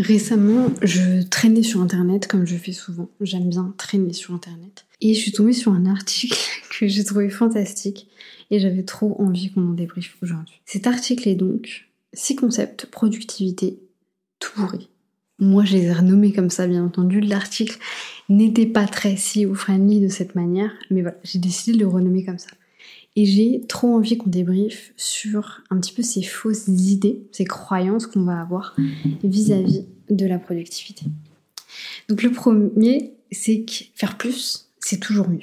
Récemment, 0.00 0.70
je 0.80 1.22
traînais 1.22 1.62
sur 1.62 1.82
internet 1.82 2.26
comme 2.26 2.46
je 2.46 2.56
fais 2.56 2.72
souvent. 2.72 3.10
J'aime 3.20 3.50
bien 3.50 3.74
traîner 3.76 4.14
sur 4.14 4.32
internet. 4.32 4.86
Et 5.02 5.12
je 5.12 5.20
suis 5.20 5.32
tombée 5.32 5.52
sur 5.52 5.72
un 5.72 5.84
article 5.84 6.38
que 6.78 6.86
j'ai 6.86 7.04
trouvé 7.04 7.28
fantastique 7.28 8.08
et 8.50 8.60
j'avais 8.60 8.82
trop 8.82 9.20
envie 9.20 9.52
qu'on 9.52 9.68
en 9.68 9.74
débriefe 9.74 10.16
aujourd'hui. 10.22 10.60
Cet 10.64 10.86
article 10.86 11.28
est 11.28 11.34
donc 11.34 11.90
6 12.14 12.36
concepts 12.36 12.86
productivité 12.86 13.78
tout 14.38 14.52
pourri. 14.54 14.88
Moi, 15.38 15.64
je 15.64 15.74
les 15.76 15.84
ai 15.84 15.92
renommés 15.92 16.32
comme 16.32 16.50
ça, 16.50 16.66
bien 16.66 16.84
entendu. 16.84 17.20
L'article 17.20 17.78
n'était 18.28 18.66
pas 18.66 18.86
très 18.86 19.16
si 19.16 19.44
ou 19.44 19.54
friendly 19.54 20.00
de 20.00 20.08
cette 20.08 20.34
manière, 20.34 20.70
mais 20.90 21.02
voilà, 21.02 21.16
j'ai 21.24 21.38
décidé 21.38 21.76
de 21.76 21.82
le 21.82 21.88
renommer 21.88 22.24
comme 22.24 22.38
ça. 22.38 22.50
Et 23.16 23.24
j'ai 23.24 23.62
trop 23.68 23.94
envie 23.94 24.16
qu'on 24.16 24.30
débriefe 24.30 24.92
sur 24.96 25.62
un 25.70 25.78
petit 25.80 25.92
peu 25.92 26.02
ces 26.02 26.22
fausses 26.22 26.68
idées, 26.68 27.22
ces 27.32 27.44
croyances 27.44 28.06
qu'on 28.06 28.22
va 28.22 28.40
avoir 28.40 28.76
vis-à-vis 29.24 29.86
de 30.08 30.26
la 30.26 30.38
productivité. 30.38 31.06
Donc 32.08 32.22
le 32.22 32.30
premier, 32.30 33.12
c'est 33.32 33.62
que 33.62 33.72
faire 33.94 34.16
plus, 34.16 34.70
c'est 34.78 35.00
toujours 35.00 35.28
mieux. 35.28 35.40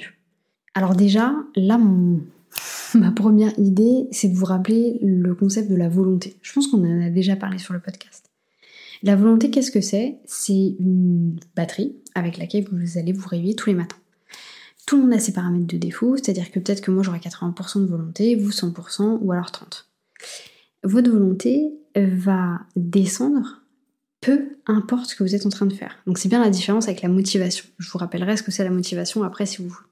Alors 0.74 0.94
déjà, 0.94 1.34
là, 1.56 1.78
ma 2.94 3.10
première 3.10 3.58
idée, 3.58 4.06
c'est 4.12 4.28
de 4.28 4.34
vous 4.34 4.46
rappeler 4.46 4.98
le 5.02 5.34
concept 5.34 5.70
de 5.70 5.76
la 5.76 5.88
volonté. 5.88 6.36
Je 6.42 6.52
pense 6.52 6.68
qu'on 6.68 6.84
en 6.84 7.06
a 7.06 7.10
déjà 7.10 7.36
parlé 7.36 7.58
sur 7.58 7.74
le 7.74 7.80
podcast. 7.80 8.30
La 9.02 9.14
volonté, 9.14 9.50
qu'est-ce 9.50 9.70
que 9.70 9.80
c'est? 9.80 10.18
C'est 10.24 10.74
une 10.80 11.38
batterie 11.54 11.96
avec 12.14 12.38
laquelle 12.38 12.64
vous 12.70 12.98
allez 12.98 13.12
vous 13.12 13.28
réveiller 13.28 13.54
tous 13.54 13.70
les 13.70 13.76
matins. 13.76 13.96
Tout 14.88 14.96
le 14.96 15.02
monde 15.02 15.12
a 15.12 15.18
ses 15.18 15.34
paramètres 15.34 15.66
de 15.66 15.76
défaut, 15.76 16.16
c'est-à-dire 16.16 16.50
que 16.50 16.58
peut-être 16.58 16.80
que 16.80 16.90
moi 16.90 17.02
j'aurai 17.02 17.18
80% 17.18 17.82
de 17.82 17.86
volonté, 17.86 18.36
vous 18.36 18.52
100% 18.52 19.18
ou 19.20 19.32
alors 19.32 19.50
30%. 19.50 19.82
Votre 20.82 21.10
volonté 21.10 21.74
va 21.94 22.60
descendre 22.74 23.60
peu 24.22 24.56
importe 24.64 25.10
ce 25.10 25.14
que 25.14 25.24
vous 25.24 25.34
êtes 25.34 25.44
en 25.44 25.50
train 25.50 25.66
de 25.66 25.74
faire. 25.74 25.98
Donc 26.06 26.16
c'est 26.16 26.30
bien 26.30 26.40
la 26.40 26.48
différence 26.48 26.86
avec 26.86 27.02
la 27.02 27.10
motivation. 27.10 27.66
Je 27.78 27.90
vous 27.90 27.98
rappellerai 27.98 28.38
ce 28.38 28.42
que 28.42 28.50
c'est 28.50 28.64
la 28.64 28.70
motivation 28.70 29.22
après 29.24 29.44
si 29.44 29.58
vous 29.58 29.68
voulez. 29.68 29.86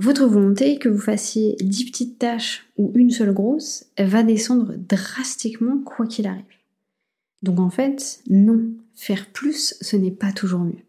Votre 0.00 0.26
volonté, 0.26 0.80
que 0.80 0.88
vous 0.88 0.98
fassiez 0.98 1.54
10 1.60 1.84
petites 1.84 2.18
tâches 2.18 2.66
ou 2.76 2.90
une 2.96 3.12
seule 3.12 3.32
grosse, 3.32 3.84
va 4.00 4.24
descendre 4.24 4.74
drastiquement 4.76 5.78
quoi 5.78 6.08
qu'il 6.08 6.26
arrive. 6.26 6.42
Donc 7.44 7.60
en 7.60 7.70
fait, 7.70 8.18
non, 8.28 8.68
faire 8.96 9.30
plus, 9.30 9.76
ce 9.80 9.94
n'est 9.94 10.10
pas 10.10 10.32
toujours 10.32 10.62
mieux. 10.62 10.82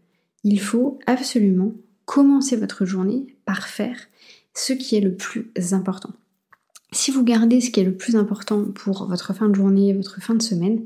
Il 0.44 0.60
faut 0.60 0.98
absolument 1.06 1.74
commencer 2.08 2.56
votre 2.56 2.86
journée 2.86 3.36
par 3.46 3.68
faire 3.68 4.00
ce 4.56 4.74
qui 4.74 4.96
est 4.96 5.02
le 5.02 5.14
plus 5.14 5.52
important. 5.74 6.14
Si 6.94 7.12
vous 7.12 7.24
gardez 7.24 7.60
ce 7.62 7.70
qui 7.70 7.82
est 7.82 7.84
le 7.84 7.96
plus 7.96 8.16
important 8.16 8.64
pour 8.64 9.06
votre 9.08 9.34
fin 9.34 9.50
de 9.50 9.56
journée, 9.56 9.94
votre 9.94 10.22
fin 10.22 10.34
de 10.34 10.42
semaine, 10.42 10.86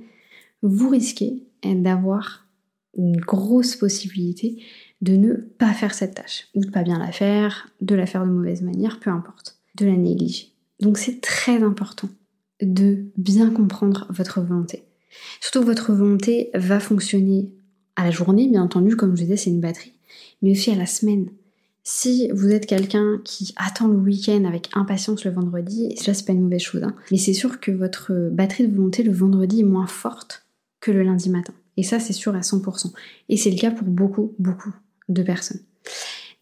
vous 0.63 0.89
risquez 0.89 1.43
d'avoir 1.63 2.47
une 2.97 3.17
grosse 3.17 3.75
possibilité 3.75 4.63
de 5.01 5.15
ne 5.15 5.33
pas 5.35 5.73
faire 5.73 5.93
cette 5.93 6.15
tâche, 6.15 6.47
ou 6.55 6.65
de 6.65 6.69
pas 6.69 6.83
bien 6.83 6.99
la 6.99 7.11
faire, 7.11 7.69
de 7.81 7.95
la 7.95 8.07
faire 8.07 8.25
de 8.25 8.31
mauvaise 8.31 8.63
manière, 8.63 8.99
peu 8.99 9.11
importe, 9.11 9.59
de 9.77 9.85
la 9.85 9.95
négliger. 9.95 10.49
Donc 10.79 10.97
c'est 10.97 11.21
très 11.21 11.61
important 11.63 12.09
de 12.61 13.05
bien 13.15 13.51
comprendre 13.51 14.07
votre 14.09 14.41
volonté. 14.41 14.83
Surtout 15.39 15.61
que 15.61 15.65
votre 15.65 15.93
volonté 15.93 16.49
va 16.55 16.79
fonctionner 16.79 17.51
à 17.95 18.05
la 18.05 18.11
journée, 18.11 18.47
bien 18.47 18.63
entendu, 18.63 18.95
comme 18.95 19.15
je 19.15 19.21
disais, 19.21 19.37
c'est 19.37 19.49
une 19.51 19.61
batterie, 19.61 19.93
mais 20.41 20.51
aussi 20.51 20.71
à 20.71 20.75
la 20.75 20.85
semaine. 20.85 21.29
Si 21.83 22.29
vous 22.31 22.49
êtes 22.51 22.67
quelqu'un 22.67 23.19
qui 23.23 23.53
attend 23.55 23.87
le 23.87 23.97
week-end 23.97 24.45
avec 24.45 24.69
impatience 24.73 25.25
le 25.25 25.31
vendredi, 25.31 25.89
déjà 25.89 26.13
c'est 26.13 26.25
pas 26.25 26.33
une 26.33 26.43
mauvaise 26.43 26.61
chose, 26.61 26.83
hein, 26.83 26.95
mais 27.11 27.17
c'est 27.17 27.33
sûr 27.33 27.59
que 27.59 27.71
votre 27.71 28.29
batterie 28.31 28.67
de 28.67 28.75
volonté 28.75 29.01
le 29.01 29.11
vendredi 29.11 29.61
est 29.61 29.65
moins 29.65 29.87
forte 29.87 30.45
que 30.79 30.91
le 30.91 31.01
lundi 31.01 31.29
matin. 31.29 31.53
Et 31.77 31.83
ça 31.83 31.99
c'est 31.99 32.13
sûr 32.13 32.35
à 32.35 32.41
100%. 32.41 32.91
Et 33.29 33.37
c'est 33.37 33.49
le 33.49 33.57
cas 33.57 33.71
pour 33.71 33.87
beaucoup, 33.87 34.33
beaucoup 34.37 34.73
de 35.09 35.23
personnes. 35.23 35.61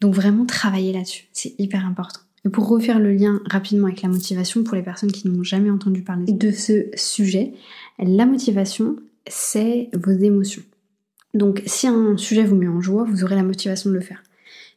Donc 0.00 0.14
vraiment 0.14 0.44
travailler 0.44 0.92
là-dessus, 0.92 1.28
c'est 1.32 1.54
hyper 1.58 1.86
important. 1.86 2.20
Et 2.44 2.48
pour 2.48 2.68
refaire 2.68 2.98
le 2.98 3.12
lien 3.12 3.40
rapidement 3.46 3.86
avec 3.86 4.02
la 4.02 4.08
motivation, 4.08 4.62
pour 4.62 4.74
les 4.74 4.82
personnes 4.82 5.12
qui 5.12 5.28
n'ont 5.28 5.42
jamais 5.42 5.70
entendu 5.70 6.02
parler 6.02 6.32
de 6.32 6.50
ce 6.50 6.86
sujet, 6.94 7.52
la 7.98 8.24
motivation, 8.24 8.96
c'est 9.26 9.90
vos 9.94 10.12
émotions. 10.12 10.62
Donc 11.34 11.62
si 11.66 11.86
un 11.86 12.16
sujet 12.16 12.44
vous 12.44 12.56
met 12.56 12.68
en 12.68 12.80
joie, 12.80 13.04
vous 13.04 13.24
aurez 13.24 13.36
la 13.36 13.42
motivation 13.42 13.90
de 13.90 13.94
le 13.94 14.00
faire. 14.00 14.22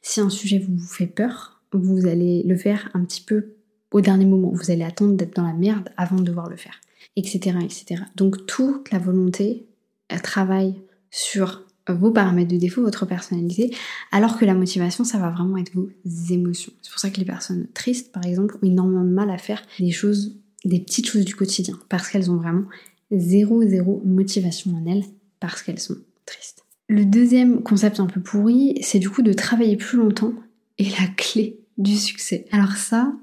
Si 0.01 0.19
un 0.19 0.29
sujet 0.29 0.59
vous 0.59 0.77
fait 0.79 1.07
peur, 1.07 1.61
vous 1.71 2.05
allez 2.05 2.43
le 2.43 2.55
faire 2.55 2.89
un 2.93 3.03
petit 3.03 3.21
peu 3.21 3.55
au 3.91 4.01
dernier 4.01 4.25
moment. 4.25 4.51
Vous 4.53 4.71
allez 4.71 4.83
attendre 4.83 5.13
d'être 5.13 5.35
dans 5.35 5.47
la 5.47 5.53
merde 5.53 5.89
avant 5.97 6.17
de 6.17 6.23
devoir 6.23 6.49
le 6.49 6.57
faire, 6.57 6.79
etc. 7.15 7.57
etc. 7.63 8.03
Donc 8.15 8.45
toute 8.45 8.91
la 8.91 8.99
volonté 8.99 9.67
elle 10.09 10.21
travaille 10.21 10.75
sur 11.09 11.63
vos 11.89 12.11
paramètres 12.11 12.51
de 12.51 12.57
défaut, 12.57 12.81
votre 12.81 13.05
personnalité, 13.05 13.75
alors 14.11 14.37
que 14.37 14.45
la 14.45 14.53
motivation, 14.53 15.03
ça 15.03 15.17
va 15.17 15.31
vraiment 15.31 15.57
être 15.57 15.73
vos 15.73 15.89
émotions. 16.29 16.71
C'est 16.81 16.91
pour 16.91 16.99
ça 16.99 17.09
que 17.09 17.17
les 17.17 17.25
personnes 17.25 17.67
tristes, 17.73 18.11
par 18.11 18.25
exemple, 18.25 18.57
ont 18.61 18.65
énormément 18.65 19.03
de 19.03 19.09
mal 19.09 19.29
à 19.29 19.37
faire 19.37 19.61
des 19.79 19.91
choses, 19.91 20.37
des 20.63 20.79
petites 20.79 21.07
choses 21.07 21.25
du 21.25 21.35
quotidien, 21.35 21.77
parce 21.89 22.09
qu'elles 22.09 22.31
ont 22.31 22.37
vraiment 22.37 22.65
zéro, 23.11 23.61
zéro 23.63 24.01
motivation 24.05 24.71
en 24.75 24.85
elles, 24.85 25.03
parce 25.39 25.61
qu'elles 25.61 25.79
sont 25.79 25.97
tristes. 26.25 26.65
Le 26.89 27.05
deuxième 27.05 27.63
concept 27.63 27.99
un 27.99 28.07
peu 28.07 28.21
pourri, 28.21 28.77
c'est 28.81 28.99
du 28.99 29.09
coup 29.09 29.21
de 29.21 29.33
travailler 29.33 29.77
plus 29.77 29.97
longtemps 29.97 30.33
et 30.77 30.85
la 30.85 31.07
clé 31.17 31.59
du 31.77 31.95
succès. 31.97 32.45
Alors 32.51 32.75
ça, 32.75 33.13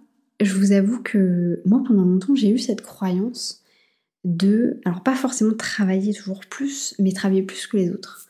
je 0.40 0.54
vous 0.54 0.72
avoue 0.72 1.02
que 1.02 1.60
moi, 1.64 1.82
pendant 1.86 2.04
longtemps, 2.04 2.34
j'ai 2.34 2.50
eu 2.50 2.58
cette 2.58 2.82
croyance 2.82 3.62
de, 4.24 4.80
alors 4.84 5.02
pas 5.02 5.14
forcément 5.14 5.54
travailler 5.54 6.12
toujours 6.14 6.40
plus, 6.40 6.94
mais 6.98 7.12
travailler 7.12 7.42
plus 7.42 7.66
que 7.66 7.76
les 7.76 7.90
autres. 7.90 8.28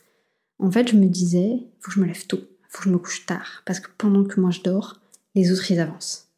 En 0.59 0.71
fait, 0.71 0.89
je 0.89 0.97
me 0.97 1.07
disais, 1.07 1.67
faut 1.81 1.91
que 1.91 1.95
je 1.97 2.01
me 2.01 2.07
lève 2.07 2.27
tôt, 2.27 2.41
faut 2.69 2.79
que 2.83 2.85
je 2.85 2.93
me 2.93 2.99
couche 2.99 3.27
tard, 3.27 3.63
parce 3.65 3.81
que 3.81 3.91
pendant 3.97 4.25
que 4.25 4.41
moi 4.41 4.51
je 4.51 4.61
dors, 4.61 5.01
les 5.35 5.53
autres 5.53 5.71
ils 5.71 5.81
avancent. 5.81 6.29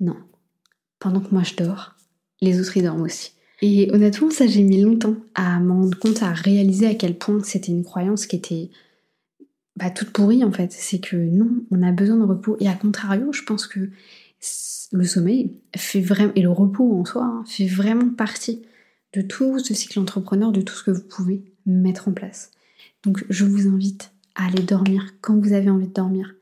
Non. 0.00 0.16
Pendant 0.98 1.20
que 1.20 1.32
moi 1.32 1.42
je 1.42 1.56
dors, 1.56 1.96
les 2.40 2.60
autres 2.60 2.76
ils 2.76 2.84
dorment 2.84 3.02
aussi. 3.02 3.32
Et 3.60 3.90
honnêtement, 3.92 4.30
ça 4.30 4.46
j'ai 4.46 4.62
mis 4.62 4.80
longtemps 4.80 5.16
à 5.34 5.58
m'en 5.58 5.82
rendre 5.82 5.98
compte, 5.98 6.22
à 6.22 6.32
réaliser 6.32 6.86
à 6.86 6.94
quel 6.94 7.18
point 7.18 7.42
c'était 7.42 7.72
une 7.72 7.84
croyance 7.84 8.26
qui 8.26 8.36
était 8.36 8.70
bah, 9.76 9.90
toute 9.90 10.10
pourrie 10.10 10.44
en 10.44 10.52
fait. 10.52 10.72
C'est 10.72 11.00
que 11.00 11.16
non, 11.16 11.50
on 11.70 11.82
a 11.82 11.92
besoin 11.92 12.16
de 12.16 12.24
repos. 12.24 12.56
Et 12.60 12.68
à 12.68 12.74
contrario, 12.74 13.32
je 13.32 13.42
pense 13.42 13.66
que 13.66 13.90
le 14.92 15.04
sommeil 15.04 15.56
fait 15.76 16.00
vraiment, 16.00 16.32
et 16.36 16.42
le 16.42 16.50
repos 16.50 17.00
en 17.00 17.04
soi, 17.04 17.24
hein, 17.24 17.44
fait 17.46 17.66
vraiment 17.66 18.10
partie 18.10 18.62
de 19.12 19.22
tout 19.22 19.58
ce 19.58 19.74
cycle 19.74 19.98
entrepreneur, 19.98 20.52
de 20.52 20.60
tout 20.60 20.74
ce 20.74 20.84
que 20.84 20.90
vous 20.90 21.02
pouvez 21.02 21.42
mettre 21.66 22.08
en 22.08 22.12
place. 22.12 22.52
Donc 23.02 23.24
je 23.28 23.44
vous 23.44 23.66
invite 23.66 24.12
à 24.34 24.46
aller 24.46 24.62
dormir 24.62 25.14
quand 25.20 25.36
vous 25.38 25.52
avez 25.52 25.70
envie 25.70 25.88
de 25.88 25.92
dormir. 25.92 26.34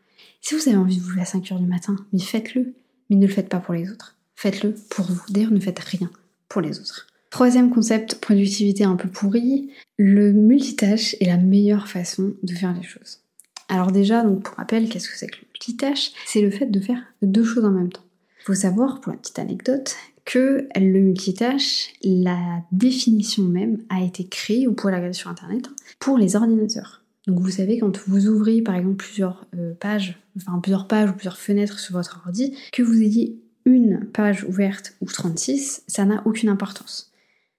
Si 0.42 0.54
vous 0.54 0.68
avez 0.68 0.76
envie 0.76 0.96
de 0.96 1.02
vous 1.02 1.10
lever 1.10 1.22
à 1.22 1.24
5h 1.24 1.58
du 1.58 1.66
matin, 1.66 1.96
mais 2.12 2.20
faites-le, 2.20 2.74
mais 3.08 3.16
ne 3.16 3.26
le 3.26 3.32
faites 3.32 3.48
pas 3.48 3.58
pour 3.58 3.74
les 3.74 3.90
autres. 3.90 4.16
Faites-le 4.34 4.74
pour 4.90 5.06
vous. 5.06 5.22
D'ailleurs, 5.30 5.50
ne 5.50 5.60
faites 5.60 5.78
rien 5.78 6.10
pour 6.48 6.60
les 6.60 6.80
autres. 6.80 7.06
Troisième 7.30 7.70
concept, 7.70 8.16
productivité 8.16 8.84
un 8.84 8.96
peu 8.96 9.08
pourrie, 9.08 9.70
le 9.98 10.32
multitâche 10.32 11.16
est 11.20 11.26
la 11.26 11.36
meilleure 11.36 11.88
façon 11.88 12.34
de 12.42 12.52
faire 12.52 12.72
les 12.72 12.82
choses. 12.82 13.20
Alors 13.68 13.92
déjà, 13.92 14.22
donc 14.22 14.44
pour 14.44 14.56
rappel, 14.56 14.88
qu'est-ce 14.88 15.08
que 15.08 15.16
c'est 15.16 15.26
que 15.26 15.36
le 15.36 15.48
multitâche? 15.52 16.12
C'est 16.26 16.40
le 16.40 16.50
fait 16.50 16.66
de 16.66 16.80
faire 16.80 17.02
deux 17.22 17.44
choses 17.44 17.64
en 17.64 17.72
même 17.72 17.90
temps. 17.90 18.04
Il 18.40 18.44
faut 18.44 18.54
savoir, 18.54 19.00
pour 19.00 19.12
la 19.12 19.18
petite 19.18 19.38
anecdote, 19.38 19.96
que 20.24 20.68
le 20.76 21.00
multitâche, 21.00 21.92
la 22.02 22.62
définition 22.72 23.42
même 23.42 23.78
a 23.88 24.02
été 24.02 24.26
créée, 24.26 24.66
vous 24.66 24.74
pouvez 24.74 24.92
la 24.92 24.98
regarder 24.98 25.16
sur 25.16 25.30
internet, 25.30 25.68
pour 25.98 26.18
les 26.18 26.36
ordinateurs. 26.36 27.02
Donc 27.26 27.40
vous 27.40 27.50
savez, 27.50 27.78
quand 27.78 27.98
vous 28.06 28.28
ouvrez 28.28 28.62
par 28.62 28.76
exemple 28.76 28.96
plusieurs 28.96 29.46
euh, 29.56 29.74
pages, 29.74 30.20
enfin 30.36 30.60
plusieurs 30.60 30.86
pages 30.86 31.10
ou 31.10 31.12
plusieurs 31.12 31.38
fenêtres 31.38 31.80
sur 31.80 31.94
votre 31.94 32.22
ordi, 32.24 32.56
que 32.72 32.82
vous 32.82 33.02
ayez 33.02 33.40
une 33.66 34.06
page 34.12 34.44
ouverte 34.44 34.94
ou 35.02 35.06
36, 35.06 35.82
ça 35.86 36.06
n'a 36.06 36.22
aucune 36.24 36.48
importance. 36.48 37.12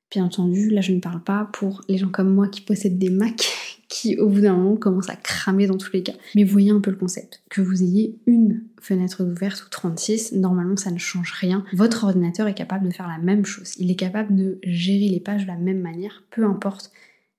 Bien 0.09 0.23
entendu, 0.23 0.69
là 0.69 0.81
je 0.81 0.93
ne 0.93 1.01
parle 1.01 1.21
pas 1.21 1.49
pour 1.51 1.81
les 1.89 1.97
gens 1.97 2.09
comme 2.09 2.33
moi 2.33 2.47
qui 2.47 2.61
possèdent 2.61 2.97
des 2.97 3.09
Mac 3.09 3.45
qui 3.89 4.17
au 4.17 4.29
bout 4.29 4.41
d'un 4.41 4.55
moment 4.55 4.77
commencent 4.77 5.09
à 5.09 5.15
cramer 5.15 5.67
dans 5.67 5.77
tous 5.77 5.91
les 5.93 6.03
cas. 6.03 6.13
Mais 6.35 6.43
voyez 6.43 6.71
un 6.71 6.79
peu 6.79 6.91
le 6.91 6.97
concept. 6.97 7.43
Que 7.49 7.61
vous 7.61 7.83
ayez 7.83 8.17
une 8.25 8.63
fenêtre 8.81 9.23
ouverte 9.23 9.63
ou 9.65 9.69
36, 9.69 10.33
normalement 10.33 10.77
ça 10.77 10.91
ne 10.91 10.97
change 10.97 11.33
rien. 11.33 11.63
Votre 11.73 12.05
ordinateur 12.05 12.47
est 12.47 12.53
capable 12.53 12.87
de 12.87 12.93
faire 12.93 13.07
la 13.07 13.17
même 13.17 13.45
chose. 13.45 13.73
Il 13.77 13.91
est 13.91 13.95
capable 13.95 14.35
de 14.35 14.59
gérer 14.63 15.09
les 15.09 15.19
pages 15.19 15.43
de 15.43 15.47
la 15.47 15.57
même 15.57 15.81
manière, 15.81 16.23
peu 16.31 16.45
importe 16.45 16.91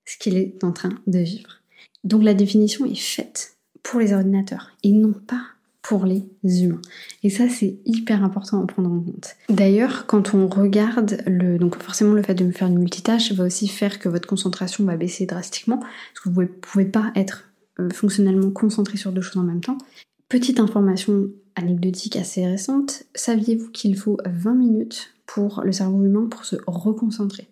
ce 0.05 0.17
qu'il 0.17 0.37
est 0.37 0.63
en 0.63 0.71
train 0.71 0.93
de 1.07 1.19
vivre. 1.19 1.61
Donc 2.03 2.23
la 2.23 2.33
définition 2.33 2.85
est 2.85 2.99
faite 2.99 3.57
pour 3.83 3.99
les 3.99 4.13
ordinateurs 4.13 4.71
et 4.83 4.91
non 4.91 5.13
pas 5.13 5.43
pour 5.81 6.05
les 6.05 6.23
humains. 6.43 6.81
Et 7.23 7.29
ça, 7.29 7.47
c'est 7.49 7.79
hyper 7.85 8.23
important 8.23 8.61
à 8.61 8.67
prendre 8.67 8.91
en 8.91 8.99
compte. 8.99 9.35
D'ailleurs, 9.49 10.05
quand 10.07 10.33
on 10.33 10.47
regarde 10.47 11.21
le. 11.25 11.57
Donc, 11.57 11.81
forcément, 11.81 12.13
le 12.13 12.21
fait 12.21 12.35
de 12.35 12.43
me 12.43 12.51
faire 12.51 12.67
une 12.67 12.79
multitâche 12.79 13.31
va 13.31 13.45
aussi 13.45 13.67
faire 13.67 13.99
que 13.99 14.09
votre 14.09 14.27
concentration 14.27 14.83
va 14.83 14.97
baisser 14.97 15.25
drastiquement, 15.25 15.77
parce 15.77 16.19
que 16.23 16.29
vous 16.29 16.41
ne 16.41 16.47
pouvez 16.47 16.85
pas 16.85 17.11
être 17.15 17.49
euh, 17.79 17.89
fonctionnellement 17.91 18.51
concentré 18.51 18.97
sur 18.97 19.11
deux 19.11 19.21
choses 19.21 19.37
en 19.37 19.45
même 19.45 19.61
temps. 19.61 19.77
Petite 20.27 20.59
information 20.59 21.29
anecdotique 21.55 22.15
assez 22.15 22.45
récente, 22.45 23.03
saviez-vous 23.15 23.71
qu'il 23.71 23.97
faut 23.97 24.17
20 24.25 24.53
minutes 24.53 25.13
pour 25.25 25.61
le 25.63 25.71
cerveau 25.71 26.03
humain 26.03 26.27
pour 26.29 26.45
se 26.45 26.55
reconcentrer? 26.67 27.47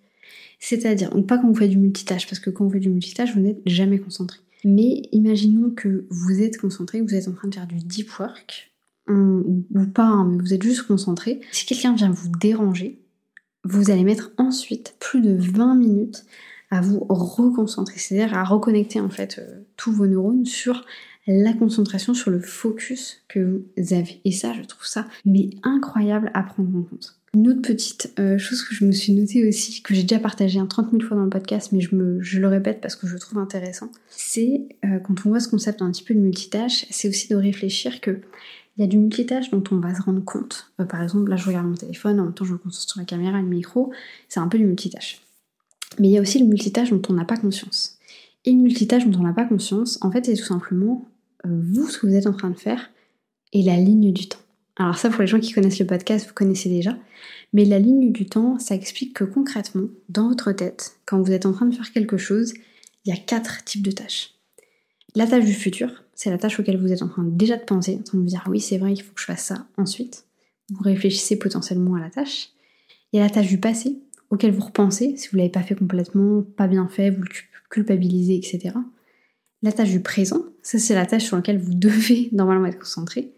C'est-à-dire, 0.60 1.12
donc 1.12 1.28
pas 1.28 1.38
quand 1.38 1.48
vous 1.48 1.56
faites 1.56 1.70
du 1.70 1.78
multitâche, 1.78 2.28
parce 2.28 2.40
que 2.40 2.50
quand 2.50 2.66
vous 2.66 2.72
faites 2.72 2.82
du 2.82 2.90
multitâche, 2.90 3.34
vous 3.34 3.42
n'êtes 3.42 3.62
jamais 3.66 4.00
concentré. 4.00 4.40
Mais 4.70 5.04
imaginons 5.14 5.70
que 5.70 6.06
vous 6.10 6.42
êtes 6.42 6.60
concentré, 6.60 7.00
vous 7.00 7.16
êtes 7.16 7.30
en 7.30 7.32
train 7.32 7.48
de 7.48 7.56
faire 7.56 7.68
du 7.68 7.78
deep 7.78 8.10
work, 8.20 8.74
ou 9.08 9.64
pas, 9.94 10.04
hein, 10.04 10.26
mais 10.26 10.40
vous 10.40 10.54
êtes 10.54 10.62
juste 10.62 10.84
concentré. 10.84 11.40
Si 11.54 11.66
quelqu'un 11.66 11.96
vient 11.96 12.12
vous 12.12 12.28
déranger, 12.28 13.00
vous 13.64 13.92
allez 13.92 14.04
mettre 14.04 14.32
ensuite 14.38 14.98
plus 15.00 15.22
de 15.22 15.38
20 15.40 15.76
minutes 15.76 16.26
à 16.70 16.82
vous 16.82 17.00
reconcentrer, 17.08 17.98
c'est-à-dire 17.98 18.38
à 18.38 18.44
reconnecter 18.44 19.00
en 19.00 19.10
fait 19.10 19.40
euh, 19.40 19.62
tous 19.78 19.94
vos 19.94 20.06
neurones 20.06 20.46
sur 20.46 20.84
la 21.28 21.54
concentration, 21.54 22.14
sur 22.14 22.32
le 22.32 22.40
focus 22.40 23.22
que 23.28 23.62
vous 23.78 23.94
avez. 23.94 24.22
Et 24.24 24.32
ça, 24.32 24.54
je 24.54 24.62
trouve 24.64 24.86
ça 24.86 25.08
mais 25.26 25.50
incroyable 25.64 26.32
à 26.34 26.44
prendre 26.44 26.76
en 26.78 26.84
compte. 26.84 27.16
Une 27.34 27.50
autre 27.50 27.62
petite 27.62 28.14
euh, 28.18 28.38
chose 28.38 28.64
que 28.64 28.74
je 28.74 28.86
me 28.86 28.92
suis 28.92 29.14
notée 29.14 29.48
aussi, 29.48 29.84
que 29.84 29.94
j'ai 29.94 30.04
déjà 30.04 30.20
partagé 30.20 30.60
un 30.60 30.66
30 30.66 30.92
000 30.92 31.04
fois 31.04 31.18
dans 31.18 31.26
le 31.26 31.30
podcast, 31.30 31.72
mais 31.74 31.82
je, 31.82 31.90
le 32.40 32.48
répète 32.48 32.80
parce 32.82 32.96
que 32.96 33.06
je 33.06 33.18
trouve 33.18 33.38
intéressant, 33.40 33.92
c'est 34.10 34.62
euh, 34.86 35.00
quand 35.00 35.26
on 35.26 35.30
voit 35.30 35.42
ce 35.42 35.50
concept 35.50 35.82
un 35.82 35.92
petit 35.92 36.04
peu 36.04 36.14
de 36.14 36.20
multitâche, 36.20 36.86
c'est 36.90 37.10
aussi 37.10 37.28
de 37.28 37.36
réfléchir 37.36 38.00
que 38.00 38.22
il 38.78 38.82
y 38.82 38.84
a 38.84 38.88
du 38.88 38.98
multitâche 38.98 39.50
dont 39.50 39.64
on 39.72 39.78
va 39.78 39.94
se 39.94 40.04
rendre 40.04 40.24
compte. 40.24 40.72
par 40.88 41.02
exemple, 41.02 41.30
là 41.32 41.36
je 41.36 41.48
regarde 41.48 41.66
mon 41.66 41.74
téléphone, 41.74 42.20
en 42.20 42.26
même 42.26 42.34
temps 42.34 42.46
je 42.46 42.54
me 42.54 42.60
concentre 42.60 42.92
sur 42.92 43.00
la 43.00 43.06
caméra 43.06 43.42
le 43.42 43.48
micro, 43.48 43.92
c'est 44.30 44.40
un 44.40 44.48
peu 44.48 44.60
du 44.60 44.66
multitâche. 44.66 45.22
Mais 46.00 46.10
il 46.10 46.12
y 46.12 46.18
a 46.18 46.22
aussi 46.22 46.40
le 46.40 46.46
multitâche 46.46 46.92
dont 46.92 47.02
on 47.10 47.14
n'a 47.14 47.26
pas 47.26 47.38
conscience. 47.38 47.98
Et 48.46 48.52
le 48.52 48.58
multitâche 48.58 49.08
dont 49.08 49.20
on 49.20 49.24
n'a 49.24 49.34
pas 49.34 49.46
conscience, 49.46 49.98
en 50.02 50.12
fait, 50.12 50.26
c'est 50.26 50.36
tout 50.36 50.46
simplement 50.46 51.06
euh, 51.06 51.17
vous, 51.44 51.88
ce 51.88 51.98
que 51.98 52.08
vous 52.08 52.16
êtes 52.16 52.28
en 52.28 52.34
train 52.34 52.50
de 52.50 52.58
faire, 52.58 52.90
et 53.54 53.64
la 53.64 53.78
ligne 53.78 54.12
du 54.12 54.28
temps. 54.28 54.40
Alors 54.76 54.98
ça, 54.98 55.10
pour 55.10 55.22
les 55.22 55.28
gens 55.28 55.40
qui 55.40 55.54
connaissent 55.54 55.80
le 55.80 55.88
podcast, 55.88 56.28
vous 56.28 56.34
connaissez 56.34 56.70
déjà. 56.70 56.98
Mais 57.54 57.66
la 57.66 57.80
ligne 57.80 58.12
du 58.12 58.28
temps, 58.28 58.60
ça 58.60 58.76
explique 58.76 59.16
que 59.16 59.24
concrètement, 59.24 59.88
dans 60.10 60.30
votre 60.30 60.52
tête, 60.52 60.98
quand 61.06 61.22
vous 61.22 61.32
êtes 61.32 61.46
en 61.46 61.54
train 61.54 61.66
de 61.66 61.74
faire 61.74 61.92
quelque 61.92 62.18
chose, 62.18 62.54
il 63.06 63.10
y 63.10 63.18
a 63.18 63.20
quatre 63.20 63.64
types 63.64 63.82
de 63.82 63.92
tâches. 63.92 64.36
La 65.16 65.26
tâche 65.26 65.46
du 65.46 65.54
futur, 65.54 66.04
c'est 66.14 66.30
la 66.30 66.38
tâche 66.38 66.60
auquel 66.60 66.78
vous 66.78 66.92
êtes 66.92 67.02
en 67.02 67.08
train 67.08 67.24
déjà 67.24 67.58
de 67.58 67.64
penser, 67.64 67.98
en 68.00 68.04
train 68.04 68.18
de 68.18 68.24
vous 68.24 68.30
dire 68.30 68.44
oui, 68.48 68.60
c'est 68.60 68.78
vrai, 68.78 68.94
il 68.94 69.02
faut 69.02 69.14
que 69.14 69.22
je 69.22 69.26
fasse 69.26 69.46
ça 69.46 69.68
ensuite. 69.78 70.26
Vous 70.70 70.84
réfléchissez 70.84 71.40
potentiellement 71.40 71.96
à 71.96 72.00
la 72.00 72.10
tâche. 72.10 72.50
Il 73.12 73.18
y 73.18 73.20
a 73.20 73.24
la 73.24 73.30
tâche 73.30 73.48
du 73.48 73.60
passé, 73.60 73.98
auquel 74.30 74.52
vous 74.52 74.66
repensez, 74.66 75.16
si 75.18 75.30
vous 75.30 75.38
ne 75.38 75.42
l'avez 75.42 75.52
pas 75.52 75.64
fait 75.64 75.76
complètement, 75.76 76.44
pas 76.44 76.68
bien 76.68 76.88
fait, 76.88 77.10
vous 77.10 77.24
le 77.24 77.30
culpabilisez, 77.70 78.36
etc. 78.36 78.76
La 79.64 79.72
tâche 79.72 79.90
du 79.90 80.02
présent, 80.02 80.44
ça 80.62 80.78
c'est 80.78 80.96
la 80.96 81.06
tâche 81.06 81.26
sur 81.26 81.36
laquelle 81.36 81.60
vous 81.60 81.74
devez 81.74 82.30
normalement 82.34 82.66
être 82.66 82.80
concentré. 82.80 83.32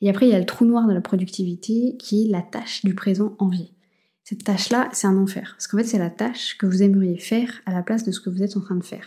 Et 0.00 0.10
après, 0.10 0.26
il 0.26 0.32
y 0.32 0.34
a 0.34 0.38
le 0.38 0.46
trou 0.46 0.64
noir 0.64 0.88
de 0.88 0.92
la 0.92 1.00
productivité 1.00 1.96
qui 1.96 2.24
est 2.24 2.28
la 2.28 2.42
tâche 2.42 2.84
du 2.84 2.94
présent 2.94 3.36
envié. 3.38 3.70
Cette 4.24 4.42
tâche-là, 4.42 4.88
c'est 4.92 5.06
un 5.06 5.16
enfer. 5.16 5.54
Parce 5.56 5.68
qu'en 5.68 5.78
fait, 5.78 5.84
c'est 5.84 5.98
la 5.98 6.10
tâche 6.10 6.58
que 6.58 6.66
vous 6.66 6.82
aimeriez 6.82 7.18
faire 7.18 7.60
à 7.66 7.72
la 7.72 7.82
place 7.82 8.02
de 8.02 8.10
ce 8.10 8.20
que 8.20 8.28
vous 8.28 8.42
êtes 8.42 8.56
en 8.56 8.60
train 8.60 8.74
de 8.74 8.84
faire. 8.84 9.06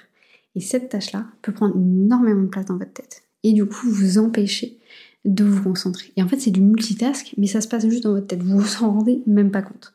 Et 0.55 0.61
cette 0.61 0.89
tâche-là 0.89 1.25
peut 1.41 1.51
prendre 1.51 1.75
énormément 1.75 2.43
de 2.43 2.47
place 2.47 2.65
dans 2.65 2.77
votre 2.77 2.93
tête. 2.93 3.23
Et 3.43 3.51
du 3.51 3.65
coup, 3.65 3.89
vous 3.89 4.17
empêcher 4.17 4.77
de 5.25 5.43
vous 5.43 5.63
concentrer. 5.63 6.13
Et 6.15 6.23
en 6.23 6.27
fait, 6.27 6.39
c'est 6.39 6.51
du 6.51 6.61
multitask, 6.61 7.33
mais 7.37 7.47
ça 7.47 7.59
se 7.59 7.67
passe 7.67 7.87
juste 7.87 8.03
dans 8.03 8.13
votre 8.13 8.27
tête. 8.27 8.43
Vous 8.43 8.57
vous 8.57 8.83
en 8.83 8.93
rendez 8.93 9.21
même 9.27 9.51
pas 9.51 9.61
compte. 9.61 9.93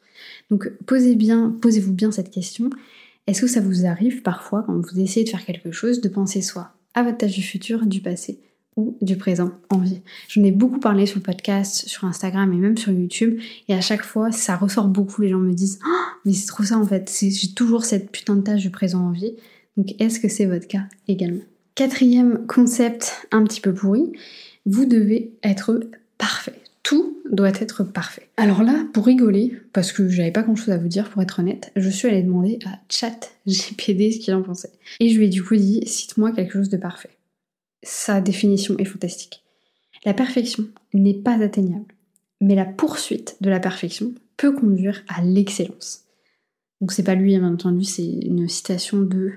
Donc 0.50 0.70
posez 0.86 1.14
bien, 1.14 1.56
posez-vous 1.62 1.94
bien 1.94 2.10
cette 2.10 2.30
question. 2.30 2.68
Est-ce 3.30 3.42
que 3.42 3.46
ça 3.46 3.60
vous 3.60 3.86
arrive 3.86 4.22
parfois, 4.22 4.64
quand 4.66 4.74
vous 4.74 4.98
essayez 4.98 5.22
de 5.22 5.30
faire 5.30 5.44
quelque 5.44 5.70
chose, 5.70 6.00
de 6.00 6.08
penser 6.08 6.42
soit 6.42 6.72
à 6.94 7.04
votre 7.04 7.18
tâche 7.18 7.30
du 7.30 7.42
futur, 7.42 7.86
du 7.86 8.00
passé 8.00 8.40
ou 8.74 8.96
du 9.02 9.16
présent 9.16 9.52
en 9.68 9.78
vie? 9.78 10.00
J'en 10.26 10.42
ai 10.42 10.50
beaucoup 10.50 10.80
parlé 10.80 11.06
sur 11.06 11.18
le 11.18 11.22
podcast, 11.22 11.86
sur 11.86 12.08
Instagram 12.08 12.52
et 12.52 12.56
même 12.56 12.76
sur 12.76 12.90
YouTube, 12.90 13.38
et 13.68 13.74
à 13.74 13.80
chaque 13.80 14.02
fois, 14.02 14.32
ça 14.32 14.56
ressort 14.56 14.88
beaucoup. 14.88 15.22
Les 15.22 15.28
gens 15.28 15.38
me 15.38 15.52
disent 15.52 15.78
oh, 15.86 16.06
mais 16.24 16.32
c'est 16.32 16.48
trop 16.48 16.64
ça 16.64 16.76
en 16.76 16.84
fait, 16.84 17.08
j'ai 17.20 17.54
toujours 17.54 17.84
cette 17.84 18.10
putain 18.10 18.34
de 18.34 18.42
tâche 18.42 18.62
du 18.62 18.70
présent 18.70 19.06
en 19.06 19.12
vie. 19.12 19.36
Donc 19.76 19.94
est-ce 20.00 20.18
que 20.18 20.28
c'est 20.28 20.46
votre 20.46 20.66
cas 20.66 20.86
également? 21.06 21.44
Quatrième 21.76 22.48
concept 22.48 23.28
un 23.30 23.44
petit 23.44 23.60
peu 23.60 23.72
pourri, 23.72 24.10
vous 24.66 24.86
devez 24.86 25.38
être 25.44 25.78
parfait 26.18 26.59
tout 26.90 27.22
doit 27.30 27.52
être 27.60 27.84
parfait. 27.84 28.30
Alors 28.36 28.64
là, 28.64 28.84
pour 28.92 29.06
rigoler, 29.06 29.56
parce 29.72 29.92
que 29.92 30.08
j'avais 30.08 30.32
pas 30.32 30.42
grand 30.42 30.56
chose 30.56 30.70
à 30.70 30.76
vous 30.76 30.88
dire 30.88 31.08
pour 31.08 31.22
être 31.22 31.38
honnête, 31.38 31.70
je 31.76 31.88
suis 31.88 32.08
allée 32.08 32.24
demander 32.24 32.58
à 32.66 32.80
ChatGPD 32.88 34.10
ce 34.10 34.18
qu'il 34.18 34.34
en 34.34 34.42
pensait. 34.42 34.72
Et 34.98 35.08
je 35.08 35.16
lui 35.16 35.26
ai 35.26 35.28
du 35.28 35.40
coup 35.40 35.54
dit 35.54 35.86
cite-moi 35.86 36.32
quelque 36.32 36.54
chose 36.54 36.68
de 36.68 36.76
parfait. 36.76 37.16
Sa 37.84 38.20
définition 38.20 38.76
est 38.78 38.84
fantastique. 38.84 39.44
La 40.04 40.14
perfection 40.14 40.66
n'est 40.92 41.14
pas 41.14 41.40
atteignable, 41.40 41.94
mais 42.40 42.56
la 42.56 42.64
poursuite 42.64 43.36
de 43.40 43.50
la 43.50 43.60
perfection 43.60 44.12
peut 44.36 44.52
conduire 44.52 45.04
à 45.06 45.22
l'excellence. 45.22 46.06
Donc 46.80 46.90
c'est 46.90 47.04
pas 47.04 47.14
lui, 47.14 47.38
bien 47.38 47.52
entendu, 47.52 47.84
c'est 47.84 48.02
une 48.02 48.48
citation 48.48 49.00
de 49.00 49.30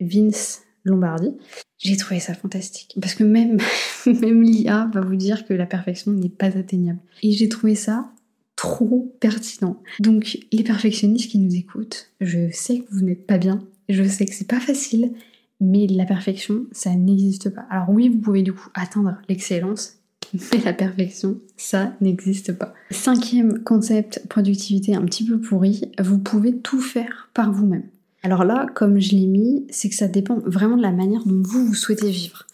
Vince 0.00 0.62
Lombardi. 0.82 1.30
J'ai 1.78 1.96
trouvé 1.96 2.18
ça 2.18 2.34
fantastique. 2.34 2.96
Parce 3.00 3.14
que 3.14 3.22
même, 3.22 3.58
même 4.06 4.42
l'IA 4.42 4.90
va 4.92 5.00
vous 5.00 5.16
dire 5.16 5.46
que 5.46 5.54
la 5.54 5.66
perfection 5.66 6.12
n'est 6.12 6.28
pas 6.28 6.56
atteignable. 6.56 7.00
Et 7.22 7.32
j'ai 7.32 7.48
trouvé 7.48 7.74
ça 7.74 8.10
trop 8.56 9.14
pertinent. 9.20 9.80
Donc, 10.00 10.38
les 10.52 10.64
perfectionnistes 10.64 11.30
qui 11.30 11.38
nous 11.38 11.54
écoutent, 11.54 12.10
je 12.20 12.50
sais 12.50 12.80
que 12.80 12.86
vous 12.90 13.04
n'êtes 13.04 13.26
pas 13.26 13.38
bien, 13.38 13.62
je 13.88 14.02
sais 14.02 14.26
que 14.26 14.34
c'est 14.34 14.48
pas 14.48 14.60
facile, 14.60 15.12
mais 15.60 15.86
la 15.86 16.04
perfection, 16.04 16.66
ça 16.72 16.94
n'existe 16.94 17.50
pas. 17.50 17.66
Alors 17.70 17.90
oui, 17.90 18.08
vous 18.08 18.18
pouvez 18.18 18.42
du 18.42 18.52
coup 18.52 18.68
atteindre 18.74 19.16
l'excellence, 19.28 19.98
mais 20.34 20.58
la 20.64 20.72
perfection, 20.72 21.38
ça 21.56 21.94
n'existe 22.00 22.52
pas. 22.52 22.74
Cinquième 22.90 23.62
concept, 23.62 24.22
productivité 24.28 24.94
un 24.94 25.04
petit 25.04 25.24
peu 25.24 25.40
pourri, 25.40 25.92
vous 26.00 26.18
pouvez 26.18 26.56
tout 26.56 26.80
faire 26.80 27.30
par 27.34 27.52
vous-même. 27.52 27.84
Alors 28.24 28.44
là, 28.44 28.66
comme 28.74 28.98
je 28.98 29.12
l'ai 29.12 29.26
mis, 29.26 29.66
c'est 29.70 29.88
que 29.88 29.94
ça 29.94 30.08
dépend 30.08 30.38
vraiment 30.44 30.76
de 30.76 30.82
la 30.82 30.90
manière 30.90 31.24
dont 31.24 31.40
vous, 31.40 31.66
vous 31.66 31.74
souhaitez 31.74 32.10
vivre. 32.10 32.46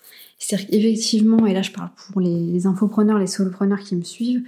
C'est-à-dire 0.44 0.66
qu'effectivement, 0.68 1.46
et 1.46 1.54
là 1.54 1.62
je 1.62 1.70
parle 1.70 1.88
pour 1.96 2.20
les, 2.20 2.66
infopreneurs, 2.66 3.18
les 3.18 3.26
solopreneurs 3.26 3.80
qui 3.80 3.96
me 3.96 4.02
suivent, 4.02 4.42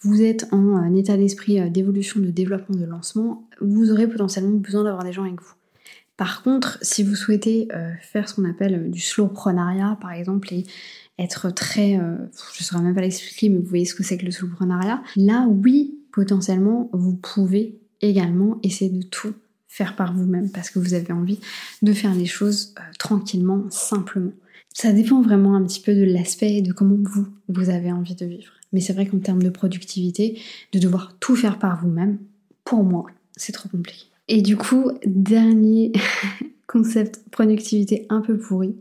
vous 0.00 0.22
êtes 0.22 0.46
en 0.50 0.82
euh, 0.82 0.96
état 0.96 1.16
d'esprit 1.16 1.60
euh, 1.60 1.68
d'évolution, 1.68 2.20
de 2.20 2.30
développement, 2.30 2.74
de 2.74 2.86
lancement, 2.86 3.46
vous 3.60 3.92
aurez 3.92 4.08
potentiellement 4.08 4.56
besoin 4.56 4.84
d'avoir 4.84 5.04
des 5.04 5.12
gens 5.12 5.24
avec 5.24 5.40
vous. 5.40 5.52
Par 6.16 6.42
contre, 6.42 6.78
si 6.80 7.02
vous 7.02 7.14
souhaitez 7.14 7.68
euh, 7.74 7.92
faire 8.00 8.30
ce 8.30 8.34
qu'on 8.34 8.48
appelle 8.48 8.90
du 8.90 9.00
slowprenariat, 9.00 9.98
par 10.00 10.12
exemple, 10.12 10.54
et 10.54 10.64
être 11.18 11.50
très, 11.50 11.92
je 11.92 11.98
ne 11.98 12.64
saurais 12.64 12.82
même 12.82 12.94
pas 12.94 13.02
l'expliquer, 13.02 13.50
mais 13.50 13.58
vous 13.58 13.66
voyez 13.66 13.84
ce 13.84 13.94
que 13.94 14.02
c'est 14.02 14.16
que 14.16 14.24
le 14.24 14.30
slowprenariat, 14.30 15.02
là, 15.16 15.46
oui, 15.46 15.98
potentiellement, 16.12 16.88
vous 16.94 17.14
pouvez 17.14 17.78
également 18.00 18.58
essayer 18.62 18.90
de 18.90 19.02
tout 19.02 19.34
faire 19.68 19.94
par 19.96 20.14
vous-même 20.14 20.50
parce 20.50 20.70
que 20.70 20.78
vous 20.78 20.94
avez 20.94 21.12
envie 21.12 21.38
de 21.82 21.92
faire 21.92 22.14
les 22.14 22.26
choses 22.26 22.74
tranquillement, 22.98 23.66
simplement. 23.68 24.32
Ça 24.74 24.92
dépend 24.92 25.20
vraiment 25.20 25.54
un 25.54 25.64
petit 25.64 25.80
peu 25.80 25.94
de 25.94 26.04
l'aspect 26.04 26.54
et 26.56 26.62
de 26.62 26.72
comment 26.72 26.96
vous, 27.00 27.26
vous 27.48 27.70
avez 27.70 27.92
envie 27.92 28.14
de 28.14 28.26
vivre. 28.26 28.52
Mais 28.72 28.80
c'est 28.80 28.92
vrai 28.92 29.06
qu'en 29.06 29.18
termes 29.18 29.42
de 29.42 29.50
productivité, 29.50 30.40
de 30.72 30.78
devoir 30.78 31.16
tout 31.20 31.36
faire 31.36 31.58
par 31.58 31.82
vous-même, 31.82 32.18
pour 32.64 32.82
moi, 32.82 33.06
c'est 33.36 33.52
trop 33.52 33.68
compliqué. 33.68 34.06
Et 34.28 34.40
du 34.40 34.56
coup, 34.56 34.90
dernier 35.04 35.92
concept 36.66 37.20
productivité 37.30 38.06
un 38.08 38.20
peu 38.20 38.38
pourri, 38.38 38.74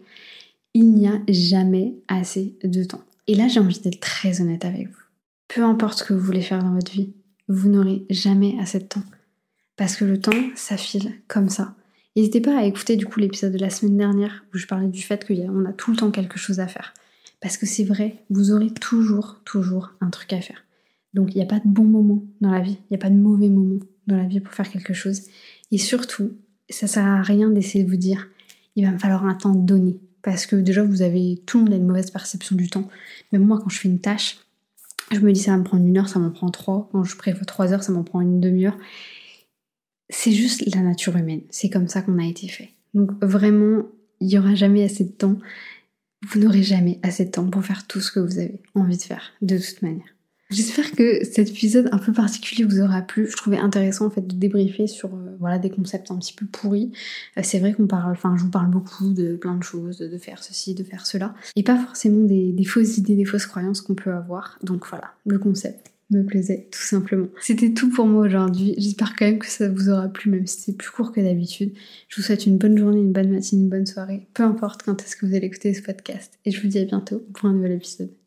il 0.74 0.94
n'y 0.94 1.08
a 1.08 1.20
jamais 1.28 1.96
assez 2.08 2.56
de 2.64 2.84
temps. 2.84 3.04
Et 3.28 3.36
là, 3.36 3.48
j'ai 3.48 3.60
envie 3.60 3.80
d'être 3.80 4.00
très 4.00 4.42
honnête 4.42 4.66
avec 4.66 4.88
vous. 4.88 5.04
Peu 5.50 5.64
importe 5.64 6.00
ce 6.00 6.04
que 6.06 6.14
vous 6.14 6.26
voulez 6.26 6.42
faire 6.42 6.64
dans 6.64 6.74
votre 6.74 6.92
vie, 6.92 7.12
vous 7.50 7.70
n'aurez 7.70 8.06
jamais 8.10 8.56
assez 8.62 8.80
de 8.80 8.86
temps. 8.86 9.04
Parce 9.76 9.96
que 9.96 10.06
le 10.06 10.20
temps, 10.20 10.32
ça 10.56 10.78
file 10.78 11.12
comme 11.28 11.50
ça. 11.50 11.76
N'hésitez 12.16 12.42
pas 12.42 12.58
à 12.58 12.66
écouter 12.66 12.98
du 12.98 13.06
coup 13.06 13.20
l'épisode 13.20 13.54
de 13.54 13.58
la 13.58 13.70
semaine 13.70 13.98
dernière 13.98 14.44
où 14.54 14.58
je 14.58 14.68
parlais 14.68 14.88
du 14.88 15.02
fait 15.02 15.26
qu'on 15.26 15.66
a 15.66 15.74
tout 15.74 15.92
le 15.92 15.98
temps 15.98 16.12
quelque 16.12 16.38
chose 16.38 16.60
à 16.60 16.68
faire. 16.68 16.94
Parce 17.40 17.58
que 17.58 17.66
c'est 17.66 17.86
vrai, 17.86 18.24
vous 18.30 18.52
aurez 18.52 18.72
toujours, 18.72 19.40
toujours 19.46 19.94
un 20.02 20.10
truc 20.10 20.34
à 20.34 20.42
faire. 20.42 20.64
Donc 21.14 21.34
il 21.34 21.38
n'y 21.38 21.44
a 21.44 21.48
pas 21.48 21.60
de 21.60 21.68
bon 21.68 21.86
moment 21.86 22.24
dans 22.42 22.52
la 22.52 22.60
vie, 22.60 22.78
il 22.80 22.92
n'y 22.92 22.98
a 22.98 23.00
pas 23.00 23.10
de 23.10 23.16
mauvais 23.16 23.50
moment 23.50 23.80
dans 24.08 24.18
la 24.18 24.26
vie 24.26 24.40
pour 24.40 24.54
faire 24.54 24.70
quelque 24.70 24.94
chose. 24.94 25.24
Et 25.72 25.78
surtout, 25.78 26.34
ça 26.70 26.88
sert 26.88 27.06
à 27.06 27.22
rien 27.22 27.50
d'essayer 27.50 27.84
de 27.84 27.90
vous 27.90 27.98
dire 27.98 28.28
il 28.76 28.86
va 28.86 28.92
me 28.92 28.98
falloir 28.98 29.26
un 29.26 29.34
temps 29.34 29.56
donné. 29.56 30.00
Parce 30.22 30.46
que 30.46 30.56
déjà, 30.56 30.84
vous 30.84 31.02
avez, 31.02 31.42
tout 31.46 31.58
le 31.58 31.64
monde 31.64 31.74
a 31.74 31.78
une 31.78 31.88
mauvaise 31.88 32.12
perception 32.12 32.56
du 32.56 32.70
temps. 32.70 32.88
Même 33.32 33.46
moi, 33.46 33.60
quand 33.60 33.70
je 33.70 33.80
fais 33.80 33.90
une 33.90 34.00
tâche, 34.00 34.38
je 35.12 35.20
me 35.20 35.32
dis 35.32 35.42
ça 35.42 35.52
va 35.52 35.58
me 35.58 35.64
prendre 35.64 35.86
une 35.86 35.98
heure, 35.98 36.08
ça 36.08 36.20
m'en 36.20 36.30
prend 36.30 36.50
trois. 36.50 36.90
Quand 36.92 37.04
je 37.04 37.16
prévois 37.18 37.44
trois 37.44 37.74
heures, 37.74 37.84
ça 37.84 37.92
m'en 37.92 38.04
prend 38.04 38.22
une 38.22 38.40
demi-heure 38.40 38.78
c'est 40.12 40.32
juste 40.32 40.64
la 40.74 40.82
nature 40.82 41.16
humaine. 41.18 41.42
C'est 41.50 41.70
comme 41.70 41.88
ça 41.88 42.02
qu'on 42.02 42.20
a 42.20 42.26
été 42.26 42.48
fait. 42.48 42.70
Donc 42.94 43.12
vraiment, 43.24 43.84
il 44.20 44.28
n'y 44.28 44.38
aura 44.38 44.54
jamais 44.56 44.84
assez 44.84 45.06
de 45.06 45.12
temps. 45.12 45.38
Vous 46.30 46.40
n'aurez 46.40 46.62
jamais 46.62 47.00
assez 47.02 47.26
de 47.26 47.32
temps 47.32 47.50
pour 47.50 47.66
faire 47.66 47.88
tout 47.88 48.00
ce 48.00 48.12
que 48.12 48.20
vous 48.20 48.38
avez 48.38 48.62
envie 48.76 48.98
de 48.98 49.02
faire, 49.02 49.32
de 49.42 49.58
toute 49.58 49.82
manière. 49.82 50.06
J'espère 50.52 50.92
que 50.92 51.24
cet 51.24 51.50
épisode 51.50 51.88
un 51.94 51.98
peu 51.98 52.12
particulier 52.12 52.66
vous 52.66 52.82
aura 52.82 53.02
plu. 53.02 53.26
Je 53.26 53.38
trouvais 53.38 53.58
intéressant 53.58 54.08
en 54.08 54.10
fait 54.10 54.28
de 54.28 54.36
débriefer 54.36 54.86
sur 54.86 55.08
euh, 55.16 55.38
voilà 55.40 55.58
des 55.58 55.70
concepts 55.70 56.12
un 56.12 56.18
petit 56.18 56.34
peu 56.34 56.46
pourris. 56.46 56.92
Euh, 57.38 57.42
c'est 57.42 57.60
vrai 57.60 57.72
qu'on 57.72 57.88
parle, 57.88 58.12
enfin 58.12 58.36
je 58.38 58.44
vous 58.44 58.50
parle 58.50 58.70
beaucoup 58.70 59.14
de 59.14 59.38
plein 59.38 59.56
de 59.56 59.64
choses, 59.64 60.00
de 60.00 60.18
faire 60.18 60.44
ceci, 60.44 60.76
de 60.76 60.84
faire 60.84 61.06
cela, 61.06 61.34
et 61.56 61.64
pas 61.64 61.78
forcément 61.78 62.26
des 62.26 62.66
fausses 62.66 62.98
idées, 62.98 63.16
des 63.16 63.24
fausses 63.24 63.46
croyances 63.46 63.80
qu'on 63.80 63.96
peut 63.96 64.12
avoir. 64.12 64.60
Donc 64.62 64.86
voilà, 64.90 65.14
le 65.26 65.40
concept 65.40 65.91
me 66.12 66.24
plaisait 66.24 66.68
tout 66.72 66.82
simplement. 66.82 67.28
C'était 67.42 67.74
tout 67.74 67.90
pour 67.90 68.06
moi 68.06 68.26
aujourd'hui. 68.26 68.76
J'espère 68.78 69.16
quand 69.16 69.26
même 69.26 69.40
que 69.40 69.48
ça 69.48 69.70
vous 69.70 69.90
aura 69.90 70.08
plu, 70.10 70.30
même 70.30 70.48
si 70.48 70.62
c'est 70.62 70.78
plus 70.78 70.92
court 70.92 71.12
que 71.12 71.22
d'habitude. 71.22 71.74
Je 72.10 72.18
vous 72.18 72.22
souhaite 72.22 72.46
une 72.46 72.58
bonne 72.58 72.78
journée, 72.78 73.00
une 73.00 73.14
bonne 73.14 73.32
matinée, 73.32 73.64
une 73.64 73.70
bonne 73.70 73.86
soirée, 73.86 74.28
peu 74.34 74.44
importe 74.44 74.84
quand 74.84 75.02
est-ce 75.02 75.16
que 75.16 75.26
vous 75.26 75.36
allez 75.36 75.48
écouter 75.48 75.74
ce 75.74 75.82
podcast. 75.82 76.38
Et 76.46 76.52
je 76.52 76.62
vous 76.62 76.68
dis 76.68 76.80
à 76.80 76.86
bientôt 76.86 77.24
pour 77.34 77.50
un 77.50 77.54
nouvel 77.54 77.74
épisode. 77.74 78.21